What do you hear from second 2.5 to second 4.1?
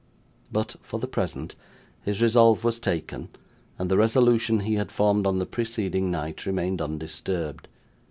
was taken, and the